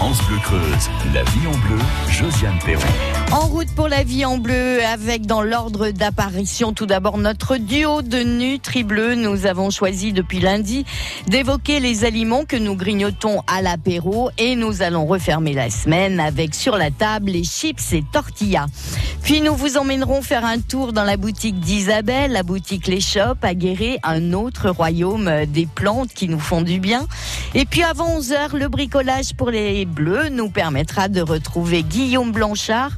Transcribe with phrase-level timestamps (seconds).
[0.00, 1.78] France Bleu Creuse, la vie en bleu,
[2.08, 2.80] Josiane Perron.
[3.32, 8.00] En route pour la vie en bleu, avec dans l'ordre d'apparition tout d'abord notre duo
[8.00, 9.14] de Nutri Bleu.
[9.14, 10.86] Nous avons choisi depuis lundi
[11.26, 16.54] d'évoquer les aliments que nous grignotons à l'apéro et nous allons refermer la semaine avec
[16.54, 18.68] sur la table les chips et tortillas.
[19.22, 23.42] Puis nous vous emmènerons faire un tour dans la boutique d'Isabelle, la boutique Les Shops
[23.42, 27.06] à Guéret, un autre royaume des plantes qui nous font du bien.
[27.54, 32.92] Et puis avant 11h, le bricolage pour les bleus nous permettra de retrouver Guillaume Blanchard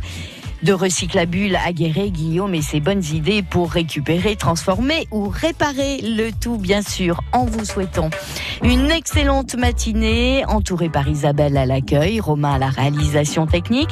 [0.63, 6.57] de Recyclabule à Guillaume et ses bonnes idées pour récupérer, transformer ou réparer le tout,
[6.57, 8.11] bien sûr, en vous souhaitant
[8.63, 13.91] une excellente matinée, entourée par Isabelle à l'accueil, Romain à la réalisation technique,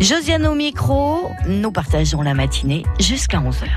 [0.00, 1.30] Josiane au micro.
[1.46, 3.68] Nous partageons la matinée jusqu'à 11h.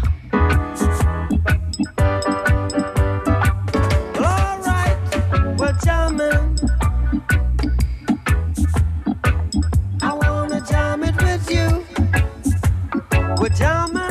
[13.38, 14.05] Sur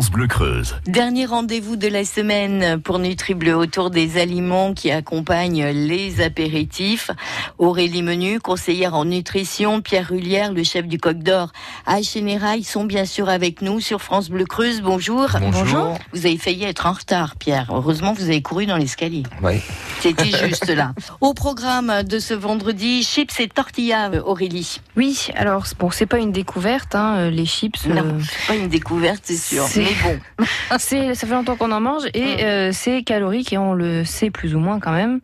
[0.00, 0.76] France Bleu Creuse.
[0.84, 7.10] Dernier rendez-vous de la semaine pour Nutribleu autour des aliments qui accompagnent les apéritifs.
[7.56, 11.52] Aurélie Menu, conseillère en nutrition, Pierre Rullière, le chef du Coq d'Or
[11.86, 14.82] à Général, sont bien sûr avec nous sur France Bleu Creuse.
[14.82, 15.26] Bonjour.
[15.40, 15.96] Bonjour.
[16.12, 17.68] Vous avez failli être en retard, Pierre.
[17.70, 19.22] Heureusement, vous avez couru dans l'escalier.
[19.42, 19.62] Oui.
[20.00, 20.92] C'était juste là.
[21.22, 24.82] Au programme de ce vendredi, chips et tortillas, Aurélie.
[24.98, 27.86] Oui, alors bon, c'est pas une découverte, hein, les chips.
[27.86, 29.64] Non, euh, c'est pas une découverte, c'est sûr.
[29.76, 30.09] Mais bon,
[30.78, 32.40] c'est ça fait longtemps qu'on en mange et mm.
[32.40, 35.20] euh, c'est calorique et on le sait plus ou moins quand même.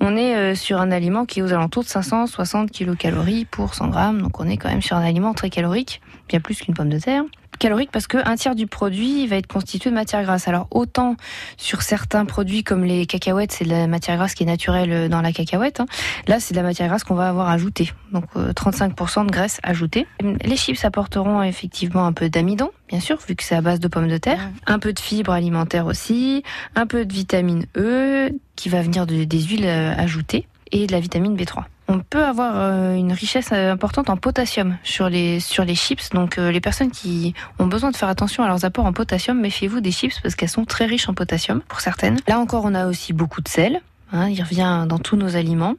[0.00, 3.88] On est euh, sur un aliment qui est aux alentours de 560 kilocalories pour 100
[3.88, 6.90] grammes, donc on est quand même sur un aliment très calorique, bien plus qu'une pomme
[6.90, 7.24] de terre.
[7.62, 10.48] Calorique parce que un tiers du produit va être constitué de matière grasse.
[10.48, 11.14] Alors autant
[11.56, 15.20] sur certains produits comme les cacahuètes, c'est de la matière grasse qui est naturelle dans
[15.20, 15.78] la cacahuète.
[15.78, 15.86] Hein.
[16.26, 17.92] Là, c'est de la matière grasse qu'on va avoir ajoutée.
[18.10, 20.08] Donc 35% de graisse ajoutée.
[20.44, 23.86] Les chips apporteront effectivement un peu d'amidon, bien sûr, vu que c'est à base de
[23.86, 24.50] pommes de terre.
[24.66, 26.42] Un peu de fibres alimentaires aussi,
[26.74, 30.98] un peu de vitamine E qui va venir de, des huiles ajoutées et de la
[30.98, 31.62] vitamine B3
[31.92, 35.40] on peut avoir euh, une richesse euh, importante en potassium sur les
[35.74, 36.10] chips.
[36.10, 39.38] Donc euh, les personnes qui ont besoin de faire attention à leurs apports en potassium,
[39.38, 42.18] méfiez-vous des chips parce qu'elles sont très riches en potassium pour certaines.
[42.26, 43.82] Là encore, on a aussi beaucoup de sel.
[44.12, 45.74] Hein, il revient dans tous nos aliments.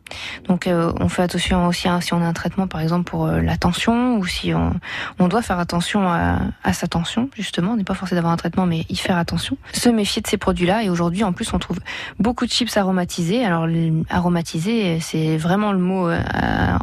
[0.48, 3.28] Donc euh, on fait attention aussi hein, si on a un traitement par exemple pour
[3.28, 4.74] euh, la tension ou si on,
[5.20, 7.74] on doit faire attention à, à sa tension justement.
[7.74, 9.58] On n'est pas forcé d'avoir un traitement mais y faire attention.
[9.74, 11.80] Se méfier de ces produits-là et aujourd'hui en plus on trouve
[12.20, 13.46] beaucoup de chips aromatisés.
[13.46, 13.68] Alors
[14.10, 16.20] aromatisés c'est vraiment le mot euh,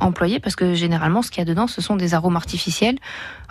[0.01, 2.97] employé parce que généralement ce qu'il y a dedans ce sont des arômes artificiels,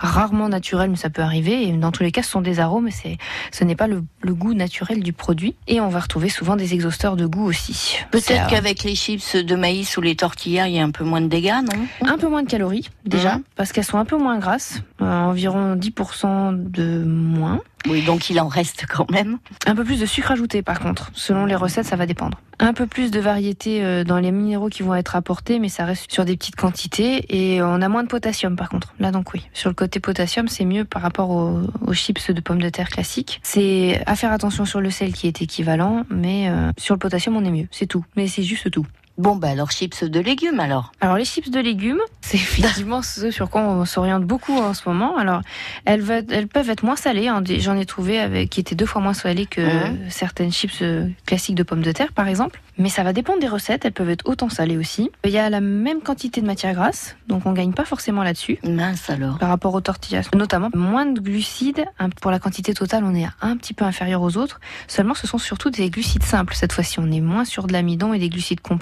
[0.00, 2.84] rarement naturels mais ça peut arriver et dans tous les cas ce sont des arômes
[2.84, 3.18] mais c'est
[3.52, 6.74] ce n'est pas le, le goût naturel du produit et on va retrouver souvent des
[6.74, 7.98] exhausteurs de goût aussi.
[8.10, 11.20] Peut-être qu'avec les chips de maïs ou les tortillas, il y a un peu moins
[11.20, 12.08] de dégâts, non?
[12.08, 13.42] Un peu moins de calories, déjà, mmh.
[13.56, 17.60] parce qu'elles sont un peu moins grasses, euh, environ 10% de moins.
[17.88, 19.38] Oui, donc il en reste quand même.
[19.66, 21.10] Un peu plus de sucre ajouté par contre.
[21.14, 22.40] Selon les recettes, ça va dépendre.
[22.58, 25.86] Un peu plus de variété euh, dans les minéraux qui vont être apportés, mais ça
[25.86, 27.24] reste sur des petites quantités.
[27.28, 28.94] Et on a moins de potassium par contre.
[28.98, 29.46] Là donc oui.
[29.54, 33.40] Sur le côté potassium, c'est mieux par rapport aux, chips de pommes de terre classiques.
[33.42, 37.36] C'est à faire attention sur le sel qui est équivalent, mais euh, sur le potassium
[37.36, 37.68] on est mieux.
[37.70, 38.04] C'est tout.
[38.16, 38.86] Mais c'est juste tout.
[39.20, 40.92] Bon, bah alors chips de légumes alors.
[41.02, 44.88] Alors les chips de légumes, c'est effectivement ce sur quoi on s'oriente beaucoup en ce
[44.88, 45.18] moment.
[45.18, 45.42] Alors
[45.84, 47.28] elles, elles peuvent être moins salées.
[47.28, 47.42] Hein.
[47.58, 50.08] J'en ai trouvé avec qui étaient deux fois moins salées que mmh.
[50.08, 52.62] certaines chips euh, classiques de pommes de terre, par exemple.
[52.80, 53.84] Mais ça va dépendre des recettes.
[53.84, 55.10] Elles peuvent être autant salées aussi.
[55.24, 58.58] Il y a la même quantité de matière grasse, donc on gagne pas forcément là-dessus.
[58.64, 59.38] Mince alors.
[59.38, 61.84] Par rapport aux tortillas, notamment moins de glucides.
[62.20, 64.60] Pour la quantité totale, on est un petit peu inférieur aux autres.
[64.88, 66.98] Seulement, ce sont surtout des glucides simples cette fois-ci.
[66.98, 68.80] On est moins sur de l'amidon et des glucides complexes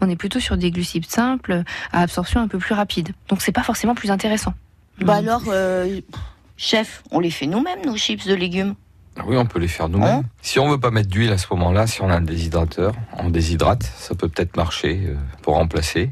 [0.00, 1.62] on est plutôt sur des glucides simples
[1.92, 3.10] à absorption un peu plus rapide.
[3.28, 4.54] Donc c'est pas forcément plus intéressant.
[5.00, 6.00] Bah alors, euh,
[6.56, 8.74] chef, on les fait nous-mêmes nos chips de légumes.
[9.26, 10.20] Oui, on peut les faire nous-mêmes.
[10.20, 12.94] Hein si on veut pas mettre d'huile à ce moment-là, si on a un déshydrateur,
[13.18, 16.10] on déshydrate, ça peut peut-être marcher euh, pour remplacer.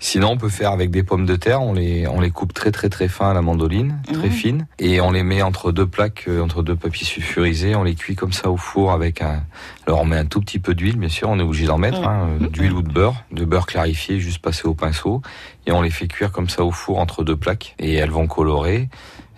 [0.00, 2.70] Sinon, on peut faire avec des pommes de terre, on les, on les coupe très
[2.70, 6.24] très très fin à la mandoline, très fines, et on les met entre deux plaques,
[6.28, 9.42] euh, entre deux papiers sulfurisés, on les cuit comme ça au four avec un...
[9.86, 12.06] Alors on met un tout petit peu d'huile, bien sûr, on est obligé d'en mettre,
[12.06, 12.46] hein, mmh.
[12.48, 15.20] d'huile ou de beurre, de beurre clarifié, juste passé au pinceau,
[15.66, 18.26] et on les fait cuire comme ça au four entre deux plaques, et elles vont
[18.26, 18.88] colorer.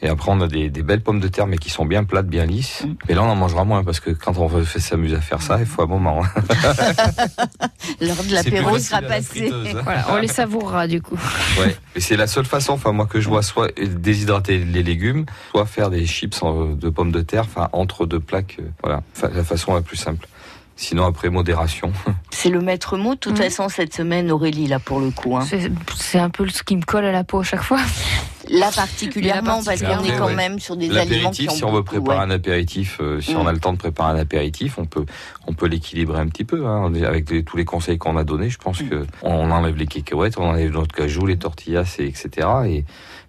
[0.03, 2.27] Et après, on a des, des, belles pommes de terre, mais qui sont bien plates,
[2.27, 2.85] bien lisses.
[2.85, 2.95] Mm.
[3.09, 5.59] Mais là, on en mangera moins, parce que quand on fait s'amuse à faire ça,
[5.61, 6.23] il faut un moment.
[8.01, 9.51] L'heure de l'apéro sera passée.
[9.53, 9.81] Hein.
[9.85, 11.19] Voilà, on les savourera, du coup.
[11.59, 11.77] Ouais.
[11.95, 15.67] Et c'est la seule façon, enfin, moi, que je vois, soit déshydrater les légumes, soit
[15.67, 18.57] faire des chips de pommes de terre, enfin, entre deux plaques.
[18.61, 19.03] Euh, voilà.
[19.35, 20.27] La façon la plus simple.
[20.77, 21.93] Sinon, après, modération.
[22.31, 23.43] C'est le maître mot, de toute mm.
[23.43, 25.37] façon, cette semaine, Aurélie, là, pour le coup.
[25.37, 25.47] Hein.
[25.95, 27.81] C'est un peu ce qui me colle à la peau à chaque fois.
[28.51, 31.85] Là particulièrement, parce qu'on est quand même sur des aliments qui ont Si on veut
[31.85, 33.55] préparer un apéritif, euh, si on a mm.
[33.55, 35.07] le temps de préparer un apéritif, on peut,
[35.47, 36.67] on peut l'équilibrer un petit peu.
[36.67, 38.89] Hein, avec tous les conseils qu'on a donnés, je pense mm.
[38.89, 42.49] que on enlève les cacahuètes, on enlève notre cajou, les tortillas, et etc.
[42.67, 42.85] Et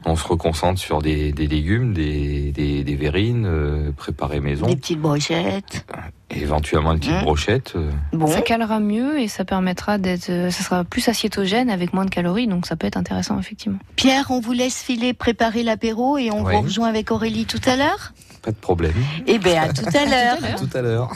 [0.05, 4.65] on se reconcentre sur des, des légumes, des, des, des verrines euh, préparées maison.
[4.65, 5.85] Des petites brochettes.
[6.33, 7.21] Éventuellement une petite mmh.
[7.21, 7.73] brochette.
[7.75, 7.91] Euh.
[8.13, 8.27] Bon.
[8.27, 12.09] Ça calera mieux et ça permettra d'être, euh, ça sera plus aciétogène avec moins de
[12.09, 13.79] calories, donc ça peut être intéressant effectivement.
[13.95, 17.75] Pierre, on vous laisse filer préparer l'apéro et on vous rejoint avec Aurélie tout à
[17.75, 18.13] l'heure.
[18.41, 18.93] Pas de problème.
[19.27, 20.37] Eh bien, à tout à l'heure.
[20.57, 21.11] tout à l'heure.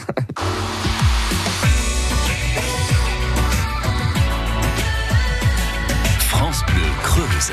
[6.28, 7.52] France Bleu Creuse.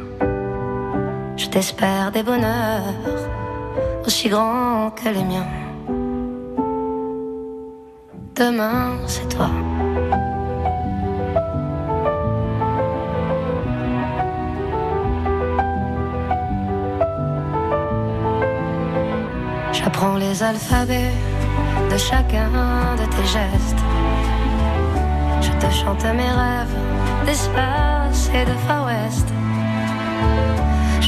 [1.41, 2.93] Je t'espère des bonheurs
[4.05, 5.47] aussi grands que les miens.
[8.35, 9.49] Demain, c'est toi.
[19.73, 21.15] J'apprends les alphabets
[21.91, 22.51] de chacun
[22.99, 23.83] de tes gestes.
[25.41, 26.77] Je te chante mes rêves
[27.25, 29.27] d'espace et de Far West.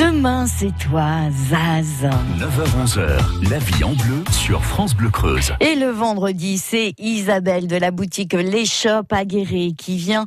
[0.00, 2.08] Demain, c'est toi, Zaz.
[2.38, 5.52] 9h-11h, la vie en bleu sur France Bleu Creuse.
[5.60, 10.24] Et le vendredi, c'est Isabelle de la boutique L'échoppe aguerrée qui vient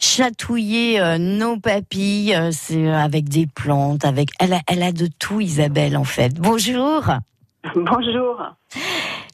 [0.00, 2.34] chatouiller euh, nos papilles.
[2.34, 4.30] euh, C'est euh, avec des plantes, avec.
[4.38, 6.40] Elle a, elle a de tout, Isabelle, en fait.
[6.40, 7.04] Bonjour.
[7.74, 8.42] Bonjour.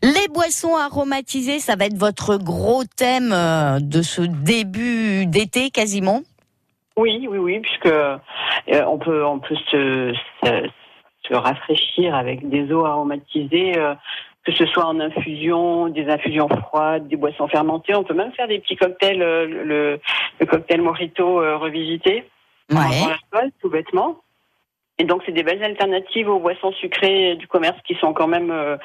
[0.02, 3.31] Les boissons aromatisées, ça va être votre gros thème
[3.81, 6.23] de ce début d'été quasiment?
[6.97, 8.17] Oui, oui, oui, puisque euh,
[8.69, 10.69] on peut, on peut se, se,
[11.29, 13.95] se rafraîchir avec des eaux aromatisées, euh,
[14.45, 17.95] que ce soit en infusion, des infusions froides, des boissons fermentées.
[17.95, 20.00] On peut même faire des petits cocktails, euh, le,
[20.41, 22.25] le cocktail Mojito euh, revisité,
[23.11, 24.21] alcool, tout bêtement.
[24.99, 28.50] Et donc, c'est des belles alternatives aux boissons sucrées du commerce qui sont quand même
[28.50, 28.76] euh,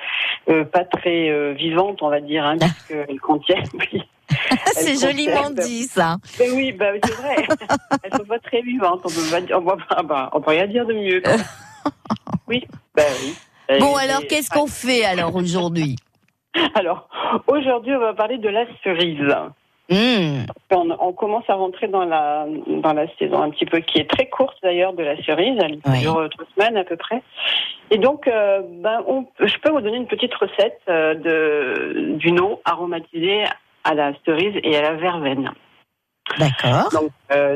[0.49, 3.63] euh, pas très euh, vivantes, on va dire, hein, puisqu'elles contiennent.
[3.93, 4.01] Oui.
[4.73, 6.15] c'est joliment dit ça.
[6.39, 7.35] Ben oui, ben c'est vrai.
[8.01, 9.01] Elles sont pas très vivantes.
[9.03, 11.21] On peut pas, on peut, pas- bah, on peut rien dire de mieux.
[12.47, 12.63] Oui,
[12.95, 13.35] ben oui.
[13.81, 15.97] Bon Et- alors, qu'est-ce qu'on fait alors aujourd'hui?
[16.75, 17.09] Alors,
[17.47, 19.19] aujourd'hui, on va parler de la cerise.
[19.91, 23.99] Hmm, On, on commence à rentrer dans la dans la saison un petit peu qui
[23.99, 25.59] est très courte d'ailleurs de la cerise.
[25.61, 25.99] Elle Oui.
[25.99, 27.21] dure euh, trois semaines à peu près.
[27.89, 32.39] Et donc, euh, ben, on, je peux vous donner une petite recette euh, de d'une
[32.39, 33.43] eau aromatisée
[33.83, 35.51] à la cerise et à la verveine.
[36.39, 36.89] D'accord.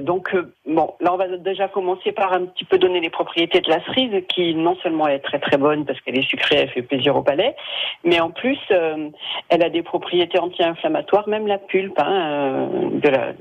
[0.01, 3.09] Donc, euh, euh, bon, là on va déjà commencer par un petit peu donner les
[3.09, 6.57] propriétés de la cerise, qui non seulement est très très bonne parce qu'elle est sucrée,
[6.57, 7.55] elle fait plaisir au palais,
[8.03, 9.09] mais en plus euh,
[9.49, 13.33] elle a des propriétés anti-inflammatoires, même la pulpe hein, de la,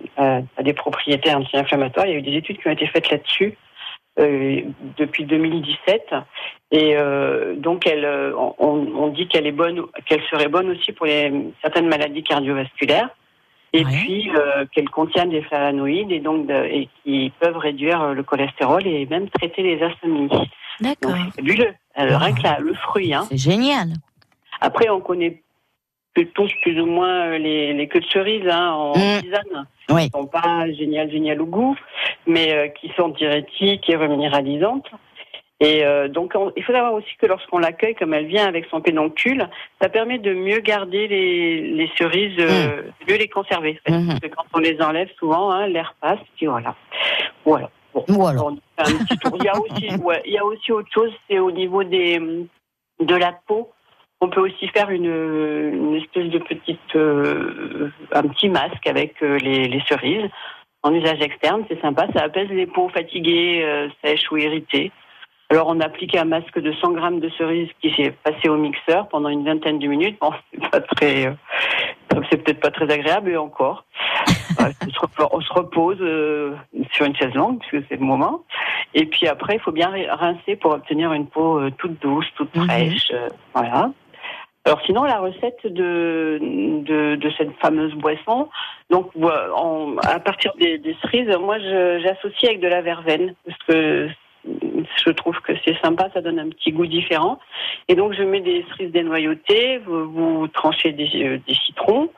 [0.56, 2.06] a des propriétés anti-inflammatoires.
[2.06, 3.56] Il y a eu des études qui ont été faites là-dessus.
[4.16, 6.14] depuis 2017
[6.70, 6.96] et
[7.56, 11.88] donc elle, on, on dit qu'elle est bonne, qu'elle serait bonne aussi pour les, certaines
[11.88, 13.10] maladies cardiovasculaires
[13.74, 13.90] et Ouais.
[13.90, 18.22] puis euh, qu'elle contient des flavonoïdes et donc de- et qui peuvent réduire euh, le
[18.22, 20.30] cholestérol et même traiter les insomnies.
[20.80, 21.16] D'accord.
[21.36, 21.74] fabuleux.
[21.98, 23.12] Euh, Rien que le fruit.
[23.14, 23.26] Hein.
[23.28, 23.88] C'est génial.
[24.60, 25.42] Après, on connaît
[26.14, 29.20] plus- tous plus ou moins les, les queues de cerise hein, en Mm.
[29.22, 29.66] tisane.
[29.90, 30.04] Oui.
[30.04, 31.76] Qui sont pas géniales, géniales au goût,
[32.26, 34.88] mais euh, qui sont diurétiques et reminéralisantes.
[35.64, 38.66] Et euh, donc, on- il faut savoir aussi que lorsqu'on l'accueille, comme elle vient avec
[38.71, 39.49] son pédoncule,
[39.80, 43.80] ça permet de mieux garder les, les cerises, euh, de mieux les conserver.
[43.88, 44.06] en fait.
[44.06, 46.75] Parce que quand on les enlève, souvent, hein, l'air passe, puis voilà.
[47.44, 47.71] Voilà.
[47.94, 48.04] Bon.
[48.09, 48.42] Voilà.
[48.44, 49.37] On fait un petit tour.
[49.38, 52.21] Il y a aussi, ouais, il y a aussi autre chose, c'est au niveau des
[53.00, 53.71] de la peau.
[54.21, 59.68] On peut aussi faire une, une espèce de petite, euh, un petit masque avec les,
[59.68, 60.28] les cerises
[60.83, 61.64] en usage externe.
[61.68, 63.64] C'est sympa, ça apaise les peaux fatiguées,
[64.02, 64.92] sèches ou irritées.
[65.50, 69.08] Alors on applique un masque de 100 grammes de cerises qui s'est passé au mixeur
[69.08, 70.18] pendant une vingtaine de minutes.
[70.20, 71.32] Bon, c'est pas très, euh,
[72.30, 73.84] c'est peut-être pas très agréable et encore.
[74.58, 76.54] On, se repose, on se repose euh,
[76.92, 78.42] sur une chaise longue puisque c'est le moment.
[78.94, 82.54] Et puis après, il faut bien rincer pour obtenir une peau euh, toute douce, toute
[82.54, 82.64] Mhm.
[82.66, 83.10] fraîche.
[83.12, 83.90] euh, voilà.
[84.64, 88.48] Alors sinon, la recette de, de, de cette fameuse boisson,
[88.90, 93.58] donc voilà, en- à partir des, des cerises, moi j'associe avec de la verveine parce
[93.68, 94.08] que
[94.46, 97.38] je trouve que c'est sympa, ça donne un petit goût différent.
[97.88, 102.10] Et donc je mets des cerises dénoyautées, vous, vous tranchez des, euh, des citrons,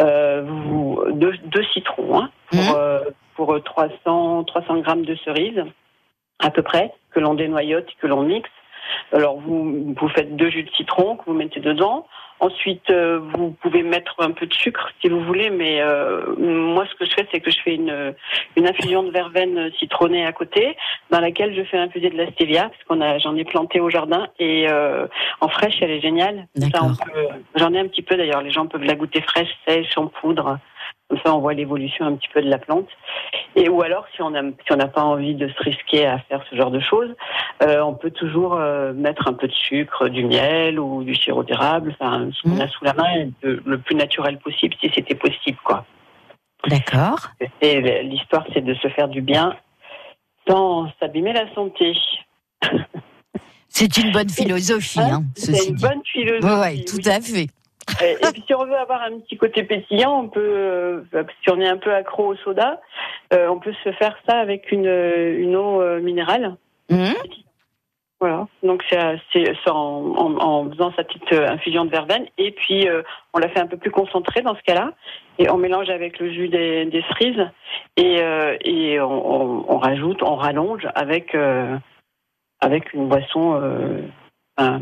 [0.00, 2.74] euh, vous, deux, deux citrons hein, pour, Mhm.
[2.76, 3.00] euh,
[3.36, 5.64] pour 300, 300 grammes de cerises
[6.40, 8.48] à peu près, que l'on dénoyote, que l'on mixe.
[9.12, 12.06] Alors vous, vous faites deux jus de citron que vous mettez dedans.
[12.40, 16.86] Ensuite, euh, vous pouvez mettre un peu de sucre si vous voulez, mais euh, moi,
[16.90, 18.14] ce que je fais, c'est que je fais une,
[18.56, 20.74] une infusion de verveine citronnée à côté,
[21.10, 23.90] dans laquelle je fais infuser de la stevia, parce qu'on a, j'en ai planté au
[23.90, 25.06] jardin et euh,
[25.42, 26.46] en fraîche, elle est géniale.
[27.56, 28.40] J'en ai un petit peu d'ailleurs.
[28.40, 30.58] Les gens peuvent la goûter fraîche, sèche, en poudre.
[31.10, 32.86] Comme ça, on voit l'évolution un petit peu de la plante.
[33.56, 36.40] Et ou alors, si on a, si n'a pas envie de se risquer à faire
[36.48, 37.10] ce genre de choses,
[37.64, 41.42] euh, on peut toujours euh, mettre un peu de sucre, du miel ou du sirop
[41.42, 42.60] d'érable, enfin, ce qu'on Mhm.
[42.60, 45.84] a sous la main, le, le plus naturel possible, si c'était possible, quoi.
[46.68, 47.18] D'accord.
[47.60, 49.56] Et l'histoire, c'est de se faire du bien
[50.48, 51.92] sans s'abîmer la santé.
[53.68, 55.82] C'est une bonne philosophie, hein, c'est une dit.
[55.82, 56.44] bonne philosophie.
[56.54, 56.84] Ouais, ouais, oui.
[56.84, 57.46] tout à fait.
[58.02, 61.02] Et, et puis si on veut avoir un petit côté pétillant, on peut, euh,
[61.42, 62.80] si on est un peu accro au soda,
[63.32, 66.56] euh, on peut se faire ça avec une, une eau euh, minérale.
[66.90, 67.14] Mhm.
[68.20, 68.46] Voilà.
[68.62, 68.98] Donc c'est
[69.70, 73.60] en, en, en faisant sa petite infusion de verveine et puis euh, on la fait
[73.60, 74.92] un peu plus concentrée dans ce cas-là
[75.38, 77.48] et on mélange avec le jus des, des cerises
[77.96, 78.20] et,
[78.62, 81.34] et on, on, on rajoute, on rallonge avec
[82.60, 83.58] avec une boisson,
[84.58, 84.80] un-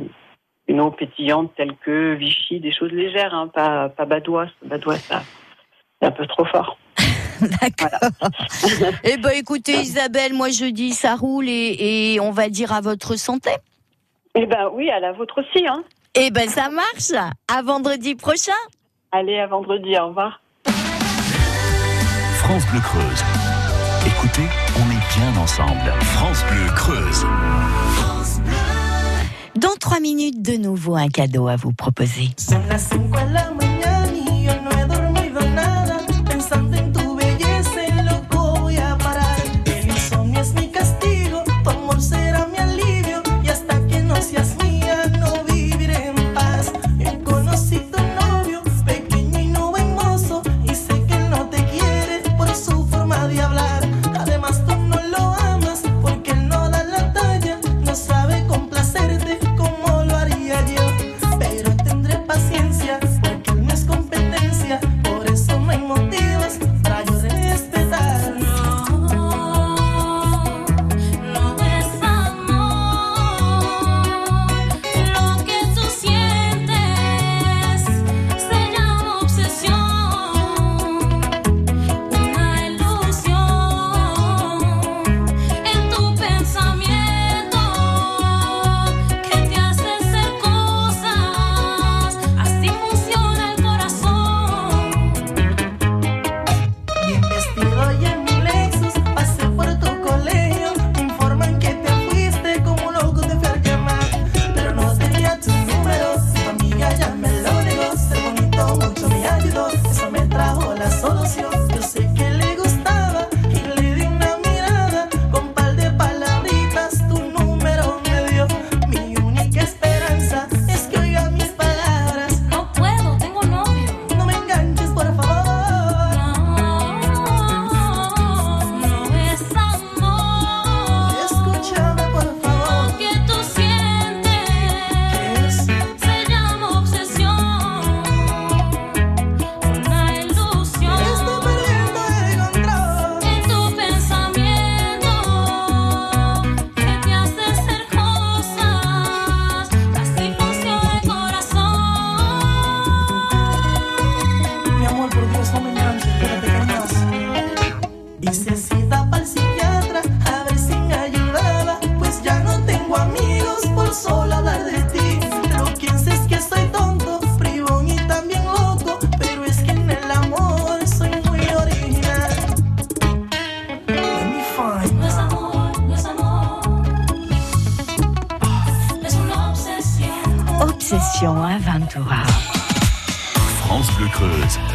[0.68, 5.22] une eau pétillante telle que Vichy, des choses légères, hein, pas pas badois, badois ça
[6.00, 6.78] c'est un peu trop fort.
[7.40, 8.10] D'accord.
[9.04, 12.80] eh ben, écoutez, Isabelle, moi je dis ça roule et, et on va dire à
[12.80, 13.50] votre santé.
[14.34, 15.82] Eh ben oui, à la vôtre aussi, hein.
[16.14, 17.12] Eh ben, ça marche.
[17.52, 18.52] À vendredi prochain.
[19.12, 20.40] Allez, à vendredi, au revoir.
[22.38, 23.24] France Bleu Creuse.
[24.06, 25.92] Écoutez, on est bien ensemble.
[26.00, 27.26] France Bleu Creuse.
[29.58, 32.28] Dans trois minutes, de nouveau un cadeau à vous proposer.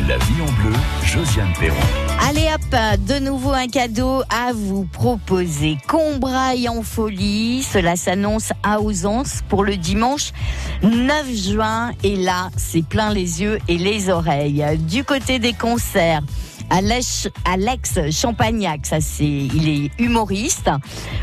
[0.07, 0.73] La vie en bleu.
[1.03, 1.75] Josiane Perron.
[2.27, 5.77] Allez hop, de nouveau un cadeau à vous proposer.
[5.87, 10.31] Combraille en folie, cela s'annonce à Ausence pour le dimanche
[10.83, 11.91] 9 juin.
[12.03, 14.63] Et là, c'est plein les yeux et les oreilles.
[14.77, 16.21] Du côté des concerts,
[16.75, 20.71] Alex, Alex Champagnac, ça c'est, il est humoriste.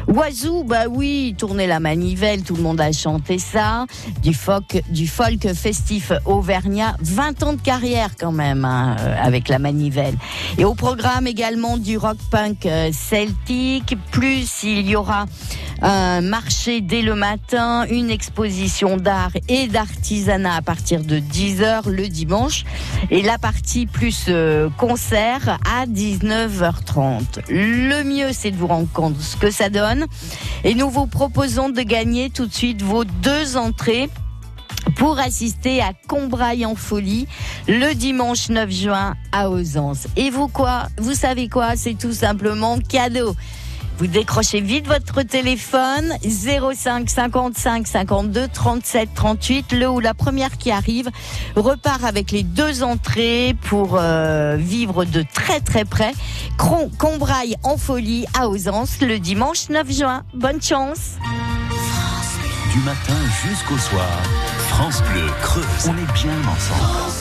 [0.06, 3.86] Oiseau, bah oui, tourner la manivelle, tout le monde a chanté ça.
[4.22, 9.48] Du folk, du folk festif auvergnat, 20 ans de carrière quand même hein, euh, avec
[9.48, 10.14] la manivelle.
[10.56, 15.26] Et au programme également du rock punk euh, celtique, plus il y aura
[15.82, 22.08] Un marché dès le matin, une exposition d'art et d'artisanat à partir de 10h le
[22.08, 22.64] dimanche
[23.10, 27.48] et la partie plus euh, concert à 19h30.
[27.48, 30.06] Le mieux, c'est de vous rendre compte ce que ça donne
[30.64, 34.10] et nous vous proposons de gagner tout de suite vos deux entrées
[34.96, 37.26] pour assister à Combraille en folie
[37.68, 40.06] le dimanche 9 juin à Ausence.
[40.16, 40.88] Et vous quoi?
[40.98, 41.76] Vous savez quoi?
[41.76, 43.34] C'est tout simplement cadeau.
[44.00, 49.72] Vous décrochez vite votre téléphone 05 55 52 37 38.
[49.72, 51.10] Le ou la première qui arrive
[51.54, 56.12] repart avec les deux entrées pour euh, vivre de très très près.
[56.96, 60.24] Combraille en folie à Ausence le dimanche 9 juin.
[60.32, 61.18] Bonne chance.
[62.72, 64.08] Du matin jusqu'au soir,
[64.70, 65.90] France Bleu Creuse.
[65.90, 67.19] On est bien ensemble.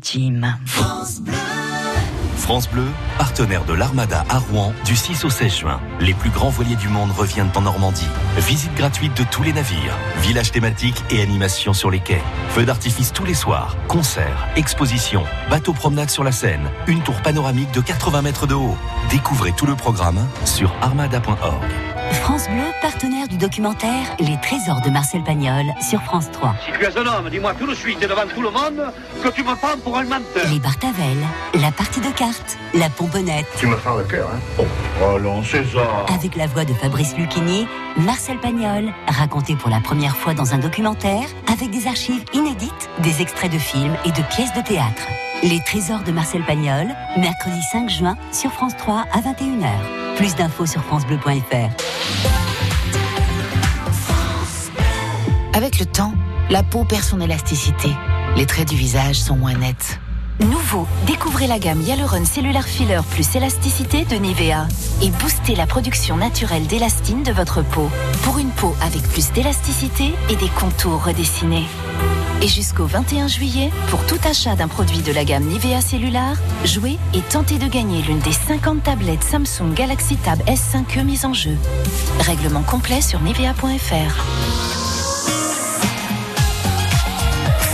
[0.00, 0.42] Jim.
[2.36, 2.86] France Bleu,
[3.18, 5.80] partenaire de l'Armada à Rouen du 6 au 16 juin.
[6.00, 8.08] Les plus grands voiliers du monde reviennent en Normandie.
[8.36, 12.22] Visite gratuite de tous les navires, village thématique et animation sur les quais.
[12.50, 17.72] Feux d'artifice tous les soirs, concerts, expositions, bateaux promenade sur la Seine, une tour panoramique
[17.72, 18.76] de 80 mètres de haut.
[19.10, 21.70] Découvrez tout le programme sur armada.org.
[22.12, 26.54] France Bleu, partenaire du documentaire Les Trésors de Marcel Pagnol sur France 3.
[26.64, 29.28] Si tu es un homme, dis-moi tout de suite et devant tout le monde que
[29.28, 30.46] tu me prends pour un menteur.
[30.50, 31.16] Les Bartavel,
[31.54, 33.46] la partie de cartes, la pomponnette.
[33.58, 34.64] Tu me fends le cœur, hein
[35.02, 36.06] Oh, allons, César.
[36.14, 40.58] Avec la voix de Fabrice Lucchini, Marcel Pagnol, raconté pour la première fois dans un
[40.58, 45.02] documentaire, avec des archives inédites, des extraits de films et de pièces de théâtre.
[45.42, 49.66] Les Trésors de Marcel Pagnol, mercredi 5 juin sur France 3 à 21h.
[50.16, 51.70] Plus d'infos sur francebleu.fr.
[55.54, 56.12] Avec le temps,
[56.50, 57.88] la peau perd son élasticité.
[58.36, 59.98] Les traits du visage sont moins nets.
[60.40, 64.66] Nouveau, découvrez la gamme Hyaluron Cellular Filler plus élasticité de Nivea
[65.02, 67.88] et boostez la production naturelle d'élastine de votre peau
[68.22, 71.66] pour une peau avec plus d'élasticité et des contours redessinés.
[72.42, 76.98] Et jusqu'au 21 juillet, pour tout achat d'un produit de la gamme Nivea Cellular, jouez
[77.14, 81.56] et tentez de gagner l'une des 50 tablettes Samsung Galaxy Tab S5e mises en jeu.
[82.18, 84.24] Règlement complet sur nivea.fr.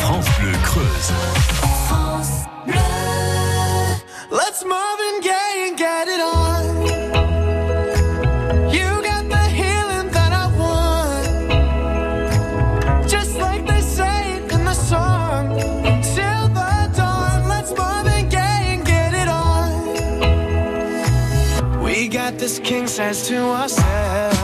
[0.02, 1.12] France Bleu Creuse.
[4.30, 6.47] Let's Marvin Gaye and get it on.
[22.68, 24.37] king says to ourselves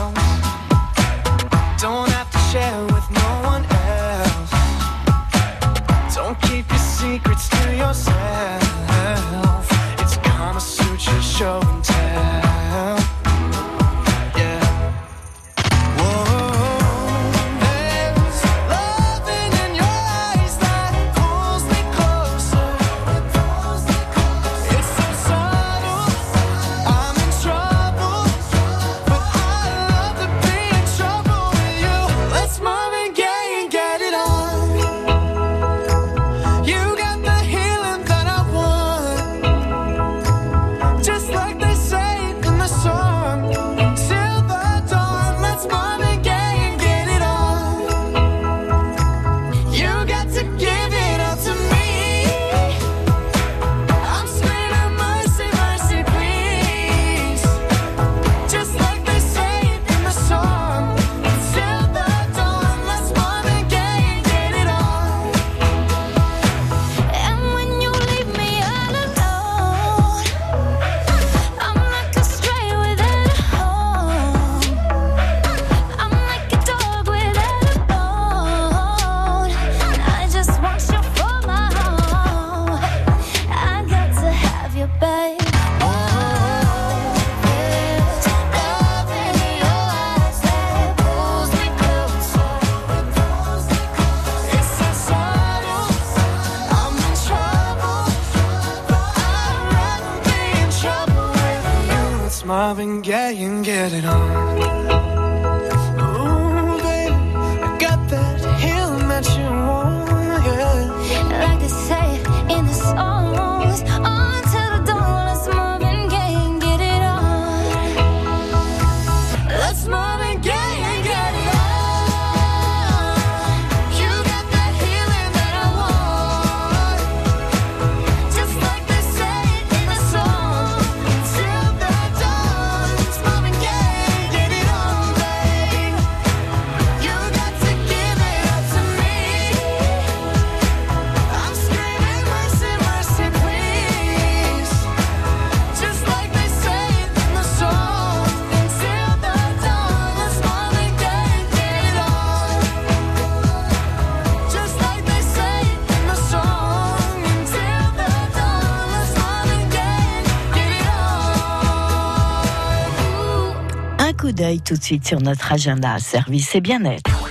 [164.65, 167.29] tout de suite sur notre agenda service et bien-être.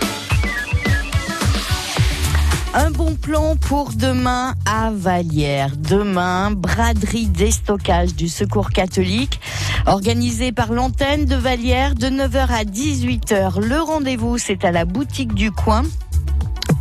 [2.74, 5.72] Un bon plan pour demain à Vallière.
[5.76, 9.40] Demain, braderie déstockage du Secours catholique,
[9.86, 13.60] organisé par l'antenne de Vallière de 9h à 18h.
[13.60, 15.82] Le rendez-vous, c'est à la boutique du coin.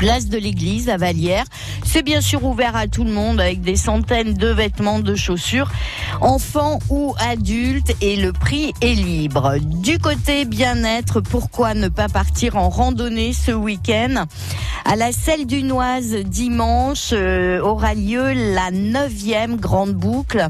[0.03, 1.45] Place de l'église à Vallière.
[1.85, 5.71] C'est bien sûr ouvert à tout le monde avec des centaines de vêtements, de chaussures,
[6.19, 9.55] enfants ou adultes et le prix est libre.
[9.61, 14.25] Du côté bien-être, pourquoi ne pas partir en randonnée ce week-end?
[14.83, 20.49] À la Selle du Noise dimanche euh, aura lieu la neuvième grande boucle.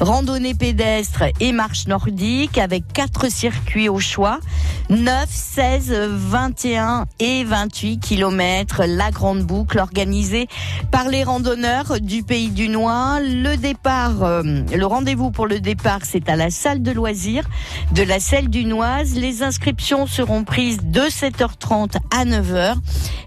[0.00, 4.40] Randonnée pédestre et marche nordique avec quatre circuits au choix.
[4.88, 8.82] 9, 16, 21 et 28 kilomètres.
[8.96, 10.46] La grande boucle organisée
[10.92, 13.18] par les randonneurs du Pays du Noir.
[13.20, 17.44] Le départ, euh, le rendez-vous pour le départ, c'est à la salle de loisirs
[17.92, 19.16] de la Selle du Noise.
[19.16, 22.76] Les inscriptions seront prises de 7h30 à 9h.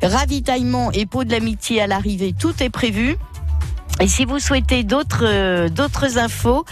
[0.03, 3.17] Ravitaillement et pot de l'amitié à l'arrivée, tout est prévu.
[3.99, 6.65] Et si vous souhaitez d'autres euh, d'autres infos,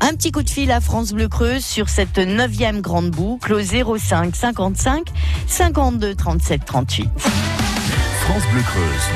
[0.00, 3.60] un petit coup de fil à France Bleu Creuse sur cette neuvième grande boucle au
[3.62, 5.06] 05 55
[5.46, 7.61] 52 37 38.
[8.22, 9.08] France Bleu Creuse.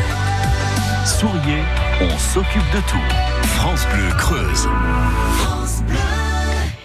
[1.04, 1.62] Souriez,
[2.00, 3.46] on s'occupe de tout.
[3.54, 4.68] France Bleu Creuse.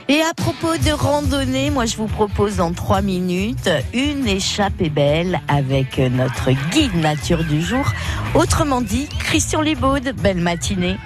[0.08, 5.42] Et à propos de randonnée, moi je vous propose en trois minutes une échappée belle
[5.48, 7.92] avec notre guide nature du jour.
[8.36, 10.00] Autrement dit, Christian Libaud.
[10.22, 10.98] Belle matinée.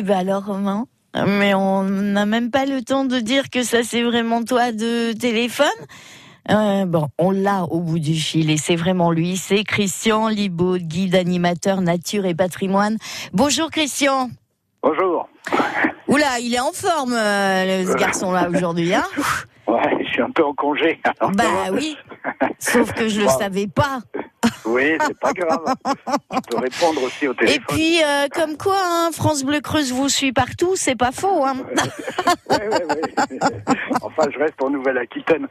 [0.00, 3.82] Eh ben alors Romain, mais on n'a même pas le temps de dire que ça
[3.82, 5.66] c'est vraiment toi de téléphone.
[6.50, 10.78] Euh, bon, on l'a au bout du fil et c'est vraiment lui, c'est Christian Libaud,
[10.78, 12.96] guide animateur nature et patrimoine.
[13.34, 14.30] Bonjour Christian.
[14.82, 15.28] Bonjour.
[16.08, 19.04] Oula, il est en forme euh, ce garçon-là aujourd'hui, hein
[19.66, 20.98] Ouais, je suis un peu en congé.
[21.20, 21.44] alors Bah
[21.74, 21.94] oui,
[22.58, 23.38] sauf que je le Bon.
[23.38, 24.00] savais pas.
[24.64, 25.64] Oui, c'est pas grave.
[25.84, 27.64] Tu peux répondre aussi au Et téléphone.
[27.68, 31.44] puis, euh, comme quoi, hein, France Bleu Creuse vous suit partout, c'est pas faux.
[31.44, 31.56] Hein.
[34.02, 35.46] Enfin, je reste en Nouvelle-Aquitaine.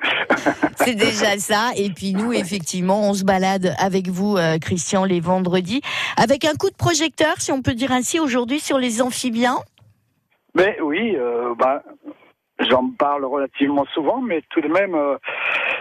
[0.78, 1.70] C'est déjà ça.
[1.76, 5.82] Et puis nous, effectivement, on se balade avec vous, euh, Christian, les vendredis,
[6.18, 9.58] avec un coup de projecteur, si on peut dire ainsi, aujourd'hui sur les amphibiens.
[10.56, 11.84] Mais oui, euh, bah,
[12.60, 15.18] j'en parle relativement souvent, mais tout de même, euh,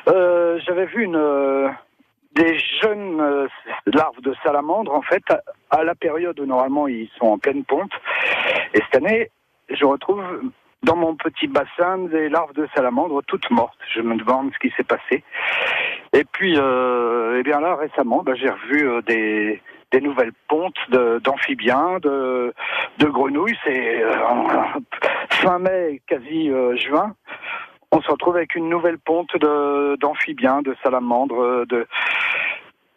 [0.09, 1.69] euh, j'avais vu une, euh,
[2.35, 3.49] des jeunes euh,
[3.87, 5.23] larves de salamandre, en fait,
[5.71, 7.93] à, la période où normalement ils sont en pleine ponte.
[8.75, 9.31] Et cette année,
[9.71, 10.23] je retrouve
[10.85, 13.79] dans mon petit bassin des larves de salamandre toutes mortes.
[13.95, 15.25] Je me demande ce qui s'est passé.
[16.13, 19.61] Et puis, euh, eh bien là, récemment, bah, j'ai revu des,
[19.93, 20.77] des nouvelles pontes
[21.23, 22.53] d'amphibiens, de,
[22.99, 23.57] de grenouilles.
[23.65, 24.13] C'est euh,
[25.31, 27.15] fin mai, quasi euh, juin.
[27.91, 29.35] On se retrouve avec une nouvelle ponte
[30.01, 31.87] d'amphibiens, de, salamandres, de,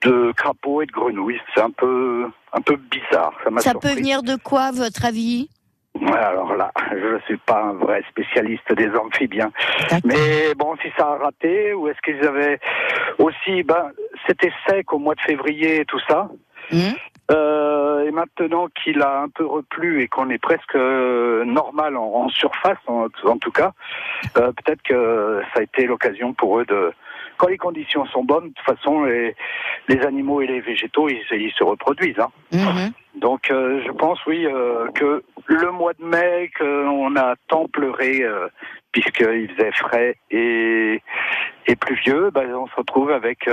[0.02, 1.40] de crapauds et de grenouilles.
[1.56, 3.34] C'est un peu, un peu bizarre.
[3.44, 3.90] Ça m'a Ça surpris.
[3.90, 5.50] peut venir de quoi, votre avis?
[6.08, 9.52] Alors là, je ne suis pas un vrai spécialiste des amphibiens.
[10.04, 12.60] Mais bon, si ça a raté, ou est-ce qu'ils avaient
[13.20, 13.92] aussi, ben,
[14.28, 16.30] c'était sec au mois de février et tout ça.
[17.32, 22.04] Euh, et maintenant qu'il a un peu replu et qu'on est presque euh, normal en,
[22.04, 23.72] en surface, en, en tout cas,
[24.38, 26.92] euh, peut-être que ça a été l'occasion pour eux de,
[27.38, 29.36] quand les conditions sont bonnes, de toute façon, les,
[29.88, 32.20] les animaux et les végétaux, ils, ils se reproduisent.
[32.20, 32.32] Hein.
[33.16, 34.46] Donc, euh, je pense, oui,
[34.96, 38.26] que le mois de mai, qu'on a tant pleuré,
[38.92, 41.02] puisqu'il faisait frais et,
[41.68, 43.48] et pluvieux, ben, on se retrouve avec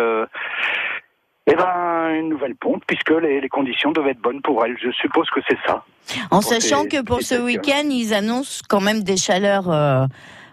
[1.50, 4.76] eh ben, une nouvelle pompe, puisque les, les conditions devaient être bonnes pour elle.
[4.82, 5.84] Je suppose que c'est ça.
[6.30, 10.04] En sachant que pour ce week-end, ils annoncent quand même des chaleurs euh,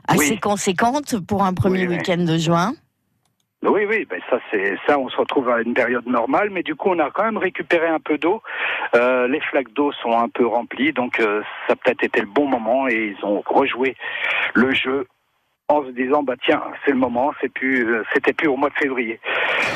[0.08, 0.40] assez Oui.
[0.40, 1.98] conséquentes pour un premier Oui, oui.
[1.98, 2.74] week-end de juin.
[3.64, 6.76] Oui, oui, ben ça c'est ça, on se retrouve à une période normale, mais du
[6.76, 8.44] coup on a quand même récupéré un peu d'eau.
[8.96, 12.28] Euh, les flaques d'eau sont un peu remplies, donc euh, ça a peut-être été le
[12.28, 13.96] bon moment et ils ont rejoué
[14.54, 15.08] le jeu
[15.68, 18.70] en se disant bah tiens c'est le moment, c'est plus euh, c'était plus au mois
[18.70, 19.20] de février.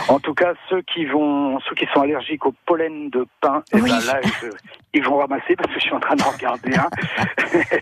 [0.08, 3.78] En tout cas ceux qui vont ceux qui sont allergiques au pollen de pin, eh
[3.82, 4.48] ben là je-
[4.94, 6.90] ils vont ramasser parce que je suis en train de regarder un.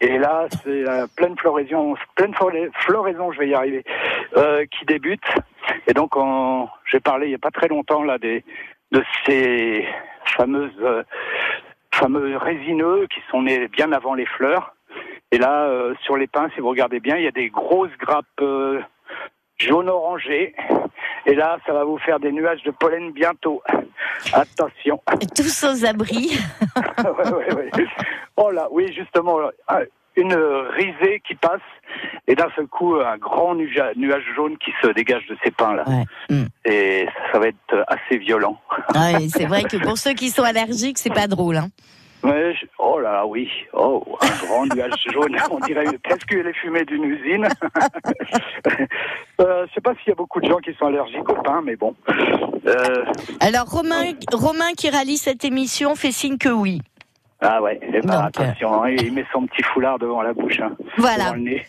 [0.00, 3.84] Et là, c'est la pleine floraison, pleine flora- floraison, je vais y arriver,
[4.36, 5.24] euh, qui débute.
[5.88, 8.44] Et donc, on- j'ai parlé il n'y a pas très longtemps là des
[8.92, 9.86] de ces
[10.24, 11.02] fameuses euh,
[11.94, 14.74] fameux résineux qui sont nés bien avant les fleurs.
[15.32, 17.96] Et là, euh, sur les pins, si vous regardez bien, il y a des grosses
[17.98, 18.80] grappes euh,
[19.58, 20.54] jaune orangé.
[21.24, 23.62] Et là, ça va vous faire des nuages de pollen bientôt.
[24.34, 25.00] Attention.
[25.34, 26.38] Tous aux abris.
[27.04, 27.86] Ouais, ouais, ouais.
[28.36, 29.50] Oh là, oui, justement, là,
[30.16, 31.60] une risée qui passe,
[32.26, 35.84] et d'un seul coup, un grand nuage, jaune qui se dégage de ces pins-là.
[36.64, 38.58] Et ça va être assez violent.
[38.94, 41.56] Ouais, c'est vrai que pour ceux qui sont allergiques, c'est pas drôle.
[41.56, 41.68] Hein.
[42.24, 43.48] Je- Oh là là, oui.
[43.72, 45.36] Oh, un grand nuage jaune.
[45.50, 47.48] On dirait presque les fumées d'une usine?
[49.40, 51.62] euh, je sais pas s'il y a beaucoup de gens qui sont allergiques au pain,
[51.64, 51.94] mais bon.
[52.66, 53.04] Euh,
[53.40, 56.80] Alors Romain, Romain qui réalise cette émission fait signe que oui.
[57.40, 60.60] ah ouais, eh ben, attention, hein, il met son petit foulard devant la bouche.
[60.60, 61.24] hein, Voilà.
[61.24, 61.66] devant le nez.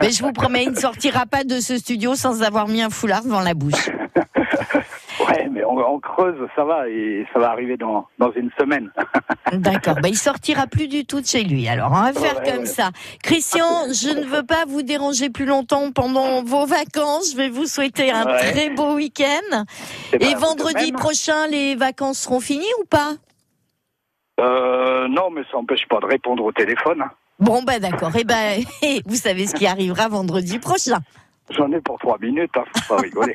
[0.00, 2.90] Mais je vous promets, il ne sortira pas de ce studio sans avoir mis un
[2.90, 3.88] foulard devant la bouche.
[5.58, 8.92] Mais on, on creuse, ça va, et ça va arriver dans, dans une semaine.
[9.52, 9.96] D'accord.
[9.96, 11.66] Ben, il sortira plus du tout de chez lui.
[11.68, 12.66] Alors, on va faire Ouais, comme ouais.
[12.66, 12.90] ça.
[13.24, 17.32] Christian, je ne veux pas vous déranger plus longtemps pendant vos vacances.
[17.32, 18.38] Je vais vous souhaiter un Ouais.
[18.52, 19.64] très beau week-end.
[20.12, 23.14] Eh ben, Et vendredi prochain, les vacances seront finies ou pas?
[24.40, 27.02] Euh, non, mais ça n'empêche pas de répondre au téléphone.
[27.02, 27.10] hein.
[27.40, 28.14] Bon, ben d'accord.
[28.16, 28.62] Et ben,
[29.06, 30.98] vous savez ce qui arrivera vendredi prochain.
[31.50, 33.34] J'en ai pour trois minutes, hein, faut pas rigoler.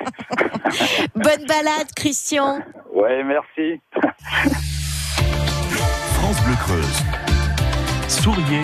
[1.16, 2.59] Bonne balade, Christian.
[2.93, 3.82] ouais, merci.
[6.14, 7.03] France Bleu Creuse.
[8.07, 8.61] Souriez,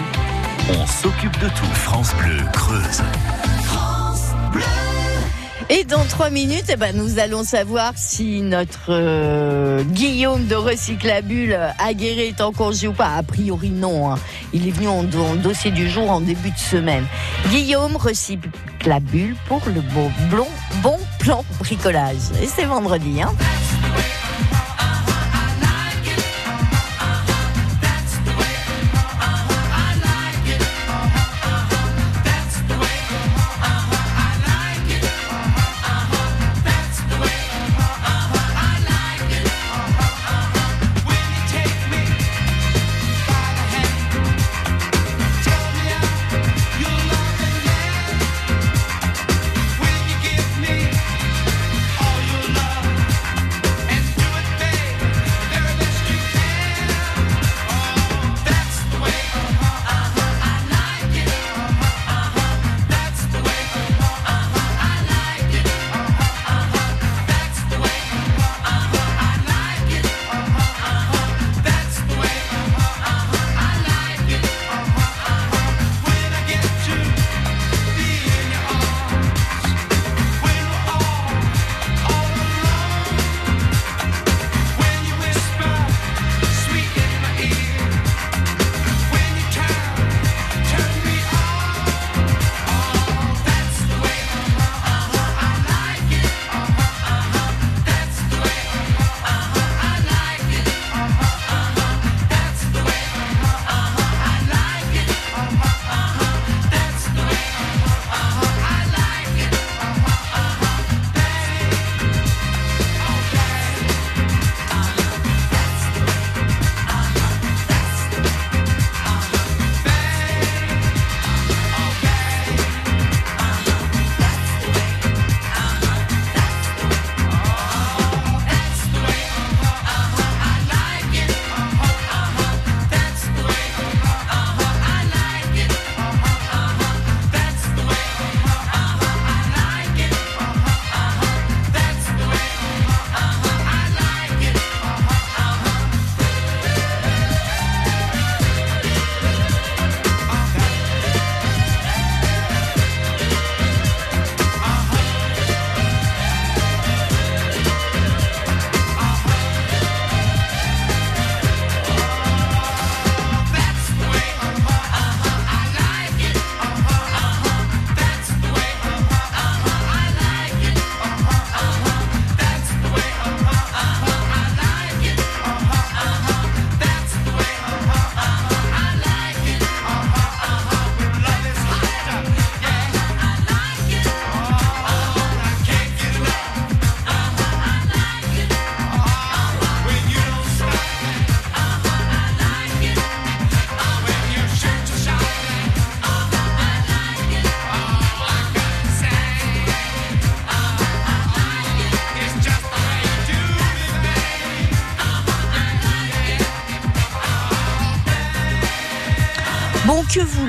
[0.70, 1.74] on s'occupe de tout.
[1.74, 3.04] France Bleu Creuse.
[5.72, 11.60] Et dans trois minutes, eh ben, nous allons savoir si notre euh, Guillaume de Recyclabule
[11.78, 13.14] aguerré est en congé ou pas.
[13.16, 14.12] A priori, non.
[14.12, 14.18] hein.
[14.52, 17.06] Il est venu en, en dossier du jour en début de semaine.
[17.52, 20.48] Guillaume Recyclabule pour le bon, bon,
[20.82, 22.16] bon plan bricolage.
[22.42, 23.22] Et c'est vendredi.
[23.22, 23.32] Hein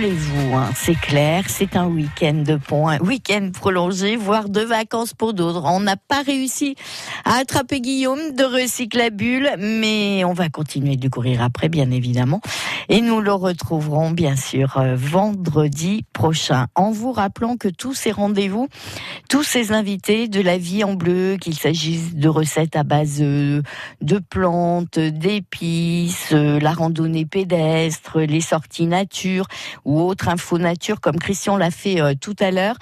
[0.00, 5.12] voulez-vous hein, C'est clair, c'est un week-end de pont, un week-end prolongé, voire de vacances
[5.12, 5.62] pour d'autres.
[5.66, 6.74] On n'a pas réussi
[7.26, 12.40] à attraper Guillaume de Recyclabule, mais on va continuer de courir après, bien évidemment.
[12.88, 16.68] Et nous le retrouverons, bien sûr, euh, vendredi prochain.
[16.74, 18.68] En vous rappelant que tous ces rendez-vous,
[19.28, 23.60] tous ces invités de la vie en bleu, qu'il s'agisse de recettes à base euh,
[24.00, 29.46] de plantes, d'épices, euh, la randonnée pédestre, les sorties nature
[29.90, 32.76] ou autres infos nature, comme Christian l'a fait euh, tout à l'heure,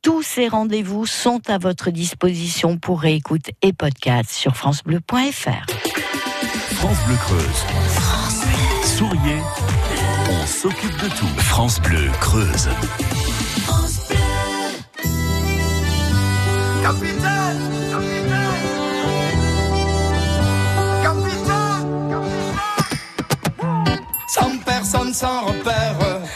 [0.00, 5.66] tous ces rendez-vous sont à votre disposition pour réécoute et podcast sur francebleu.fr.
[6.74, 7.64] France Bleu Creuse.
[8.96, 9.42] Souriez,
[10.30, 11.26] on s'occupe de tout.
[11.38, 12.68] France Bleu Creuse.
[16.82, 17.74] Capitaine,
[24.28, 26.13] Sans personne, sans repère,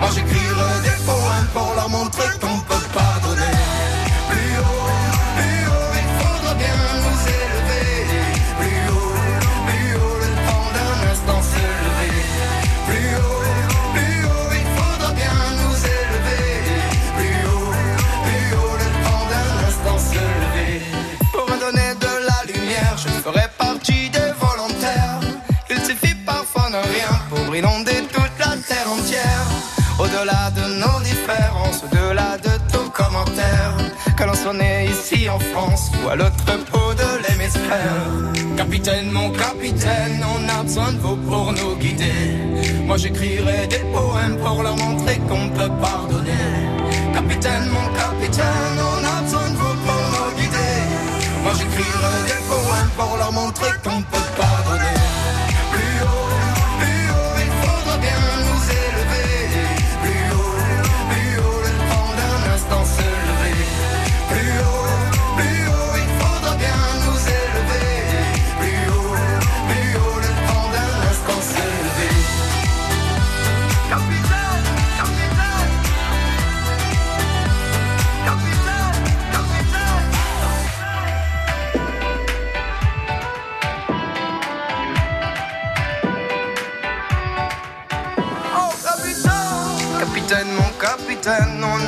[0.00, 2.57] Moi j'écrirai des poèmes pour leur montrer qu'on
[29.98, 33.76] Au-delà de nos différences, au-delà de tout commentaire,
[34.16, 38.06] que l'on soit né ici en France ou à l'autre bout de l'hémisphère.
[38.56, 42.20] Capitaine, mon capitaine, on a besoin de vous pour nous guider.
[42.86, 46.48] Moi j'écrirai des poèmes pour leur montrer qu'on peut pardonner.
[47.12, 50.76] Capitaine, mon capitaine, on a besoin de vous pour nous guider.
[51.42, 54.57] Moi j'écrirai des poèmes pour leur montrer qu'on peut pardonner.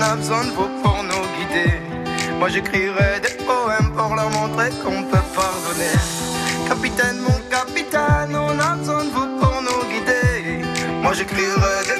[0.01, 1.72] On a besoin de vous pour nous guider.
[2.38, 5.96] Moi j'écrirai des poèmes pour leur montrer qu'on peut pardonner.
[6.68, 10.64] Capitaine, mon capitaine, on a besoin de vous pour nous guider.
[11.03, 11.99] Moi j'écrirai des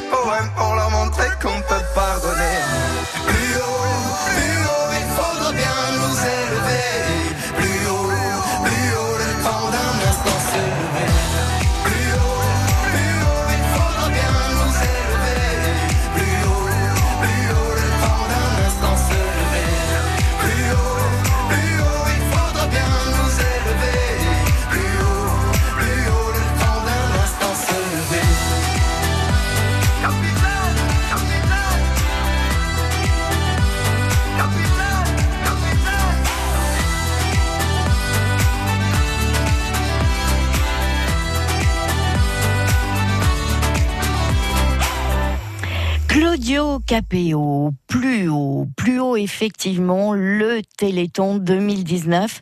[46.91, 52.41] Claudio Capéo, plus haut, plus haut effectivement, le Téléthon 2019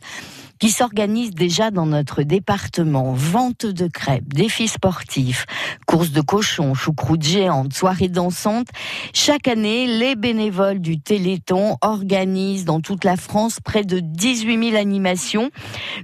[0.59, 3.13] qui s'organise déjà dans notre département.
[3.13, 5.45] Vente de crêpes, défis sportifs,
[5.87, 8.67] courses de cochons, choucroutes géantes, soirées dansantes.
[9.13, 14.77] Chaque année, les bénévoles du Téléthon organisent dans toute la France près de 18 000
[14.77, 15.49] animations,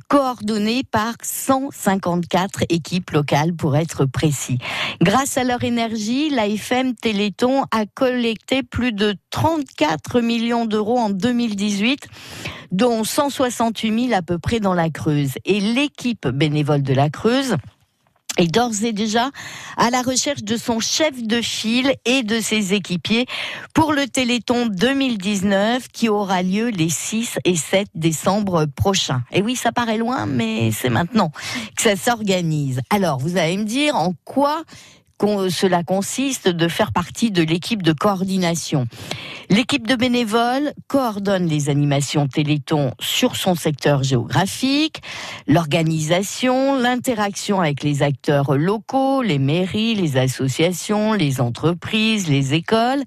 [0.07, 4.57] coordonnées par 154 équipes locales pour être précis.
[5.01, 12.07] Grâce à leur énergie, l'AFM Téléthon a collecté plus de 34 millions d'euros en 2018
[12.71, 15.33] dont 168 000 à peu près dans la Creuse.
[15.45, 17.55] Et l'équipe bénévole de la Creuse
[18.37, 19.31] est d'ores et déjà
[19.77, 23.25] à la recherche de son chef de file et de ses équipiers
[23.73, 29.23] pour le Téléthon 2019 qui aura lieu les 6 et 7 décembre prochains.
[29.31, 31.31] Et oui, ça paraît loin, mais c'est maintenant
[31.75, 32.81] que ça s'organise.
[32.89, 34.63] Alors, vous allez me dire en quoi
[35.49, 38.87] cela consiste de faire partie de l'équipe de coordination.
[39.49, 45.01] L'équipe de bénévoles coordonne les animations Téléthon sur son secteur géographique,
[45.47, 53.03] l'organisation, l'interaction avec les acteurs locaux, les mairies, les associations, les entreprises, les écoles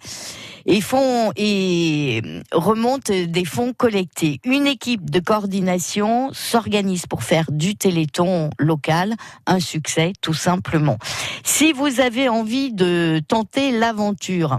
[0.64, 2.22] et font et
[2.52, 4.38] remonte des fonds collectés.
[4.44, 9.14] Une équipe de coordination s'organise pour faire du Téléthon local
[9.46, 10.98] un succès tout simplement.
[11.42, 14.58] Si vous avez envie de tenter l'aventure,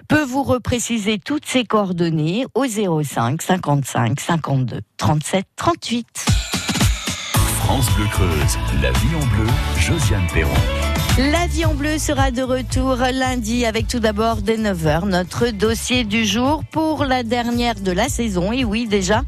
[0.09, 6.27] peut vous repréciser toutes ses coordonnées au 05 55 52 37 38.
[7.59, 9.47] France Bleu Creuse, la vie en bleu,
[9.79, 10.86] Josiane Perron.
[11.19, 16.05] La vie en bleu sera de retour lundi avec tout d'abord dès 9h notre dossier
[16.05, 18.53] du jour pour la dernière de la saison.
[18.53, 19.23] Et oui, déjà,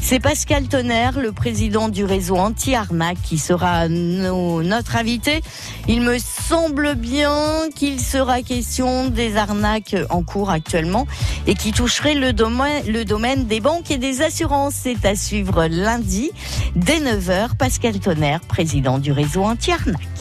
[0.00, 5.42] c'est Pascal Tonnerre, le président du réseau anti-arnaque, qui sera no- notre invité.
[5.86, 11.06] Il me semble bien qu'il sera question des arnaques en cours actuellement
[11.46, 14.74] et qui toucherait le domaine, le domaine des banques et des assurances.
[14.82, 16.30] C'est à suivre lundi
[16.74, 17.56] dès 9h.
[17.58, 20.08] Pascal Tonnerre, président du réseau anti-arnaque.